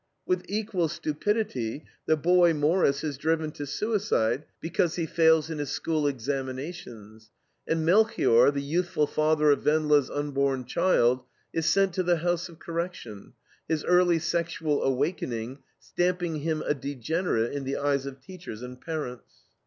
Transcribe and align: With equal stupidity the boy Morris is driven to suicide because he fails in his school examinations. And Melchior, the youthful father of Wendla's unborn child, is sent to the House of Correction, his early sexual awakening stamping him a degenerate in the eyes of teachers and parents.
With 0.25 0.43
equal 0.49 0.87
stupidity 0.87 1.85
the 2.07 2.17
boy 2.17 2.55
Morris 2.55 3.03
is 3.03 3.19
driven 3.19 3.51
to 3.51 3.67
suicide 3.67 4.45
because 4.59 4.95
he 4.95 5.05
fails 5.05 5.51
in 5.51 5.59
his 5.59 5.69
school 5.69 6.07
examinations. 6.07 7.29
And 7.67 7.85
Melchior, 7.85 8.49
the 8.49 8.63
youthful 8.63 9.05
father 9.05 9.51
of 9.51 9.63
Wendla's 9.63 10.09
unborn 10.09 10.65
child, 10.65 11.21
is 11.53 11.67
sent 11.67 11.93
to 11.93 12.01
the 12.01 12.17
House 12.17 12.49
of 12.49 12.57
Correction, 12.57 13.33
his 13.69 13.83
early 13.85 14.17
sexual 14.17 14.81
awakening 14.81 15.59
stamping 15.77 16.37
him 16.37 16.63
a 16.65 16.73
degenerate 16.73 17.53
in 17.53 17.63
the 17.63 17.77
eyes 17.77 18.07
of 18.07 18.19
teachers 18.21 18.63
and 18.63 18.81
parents. 18.81 19.29